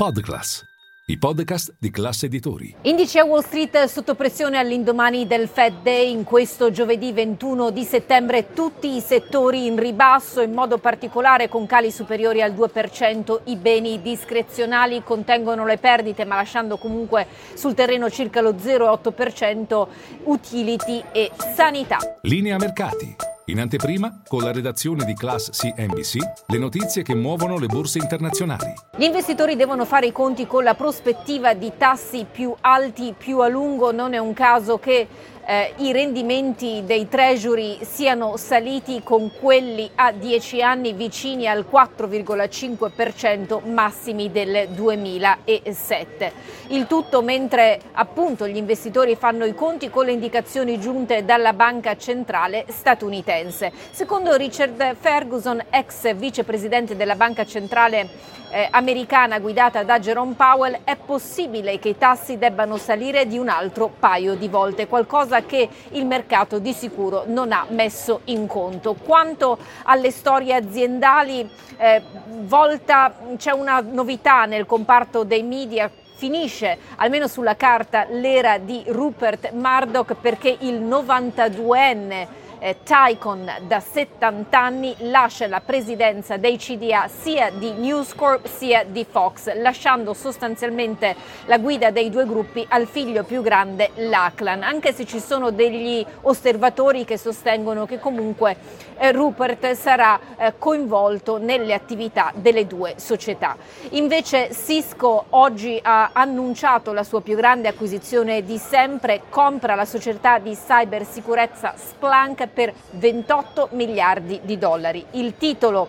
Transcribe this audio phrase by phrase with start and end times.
[0.00, 0.64] Podclass,
[1.08, 2.74] i podcast di classe editori.
[2.84, 7.84] Indici a Wall Street sotto pressione all'indomani del Fed Day in questo giovedì 21 di
[7.84, 13.40] settembre tutti i settori in ribasso, in modo particolare con cali superiori al 2%.
[13.44, 19.86] I beni discrezionali contengono le perdite ma lasciando comunque sul terreno circa lo 0,8%
[20.24, 21.98] utility e sanità.
[22.22, 23.29] Linea mercati.
[23.50, 28.72] In anteprima, con la redazione di Class CNBC, le notizie che muovono le borse internazionali.
[28.96, 33.48] Gli investitori devono fare i conti con la prospettiva di tassi più alti più a
[33.48, 33.90] lungo.
[33.90, 35.08] Non è un caso che
[35.46, 43.68] eh, i rendimenti dei treasury siano saliti con quelli a 10 anni vicini al 4,5%
[43.68, 46.32] massimi del 2007.
[46.68, 51.96] Il tutto mentre appunto gli investitori fanno i conti con le indicazioni giunte dalla banca
[51.96, 53.72] centrale statunitense.
[53.90, 60.96] Secondo Richard Ferguson, ex vicepresidente della banca centrale eh, americana guidata da Jerome Powell, è
[60.96, 66.04] possibile che i tassi debbano salire di un altro paio di volte, qualcosa che il
[66.04, 68.94] mercato di sicuro non ha messo in conto.
[68.94, 72.02] Quanto alle storie aziendali, eh,
[72.40, 79.52] volta c'è una novità nel comparto dei media finisce almeno sulla carta l'era di Rupert
[79.52, 82.26] Murdoch perché il 92enne
[82.60, 88.84] eh, Tycon da 70 anni lascia la presidenza dei CDA sia di News Corp sia
[88.84, 91.16] di Fox, lasciando sostanzialmente
[91.46, 96.04] la guida dei due gruppi al figlio più grande Lachlan, anche se ci sono degli
[96.22, 98.56] osservatori che sostengono che comunque
[98.98, 103.56] eh, Rupert sarà eh, coinvolto nelle attività delle due società.
[103.90, 110.38] Invece Cisco oggi ha annunciato la sua più grande acquisizione di sempre, compra la società
[110.38, 115.04] di cybersicurezza Splunk per 28 miliardi di dollari.
[115.12, 115.88] Il titolo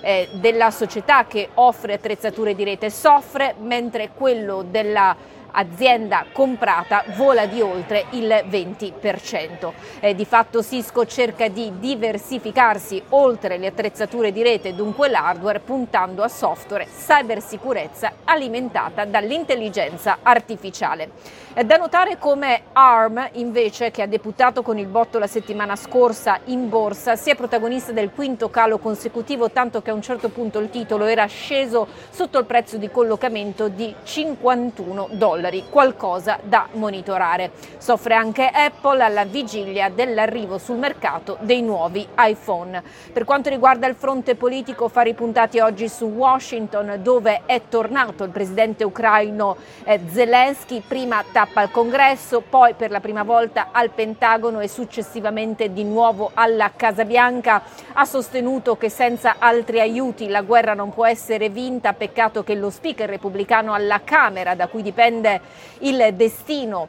[0.00, 5.16] eh, della società che offre attrezzature di rete soffre, mentre quello della
[5.52, 9.72] azienda comprata vola di oltre il 20%.
[10.00, 16.22] Eh, di fatto Cisco cerca di diversificarsi oltre le attrezzature di rete, dunque l'hardware, puntando
[16.22, 21.10] a software, cybersicurezza alimentata dall'intelligenza artificiale.
[21.54, 26.40] È da notare come ARM, invece, che ha deputato con il botto la settimana scorsa
[26.46, 30.70] in borsa, sia protagonista del quinto calo consecutivo, tanto che a un certo punto il
[30.70, 37.52] titolo era sceso sotto il prezzo di collocamento di 51 dollari, qualcosa da monitorare.
[37.78, 42.82] Soffre anche Apple alla vigilia dell'arrivo sul mercato dei nuovi iPhone.
[43.12, 48.30] Per quanto riguarda il fronte politico, fari puntati oggi su Washington, dove è tornato il
[48.30, 54.60] presidente ucraino eh, Zelensky, prima tappa al Congresso, poi per la prima volta al Pentagono
[54.60, 57.62] e successivamente di nuovo alla Casa Bianca.
[57.94, 62.70] Ha sostenuto che senza altri aiuti la guerra non può essere vinta, peccato che lo
[62.70, 65.31] speaker repubblicano alla Camera, da cui dipende
[65.78, 66.88] il destino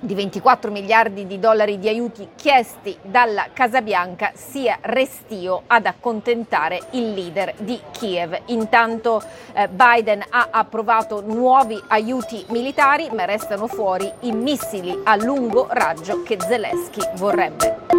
[0.00, 6.80] di 24 miliardi di dollari di aiuti chiesti dalla Casa Bianca sia restio ad accontentare
[6.92, 8.40] il leader di Kiev.
[8.46, 9.22] Intanto
[9.52, 16.22] eh, Biden ha approvato nuovi aiuti militari, ma restano fuori i missili a lungo raggio
[16.22, 17.89] che Zelensky vorrebbe.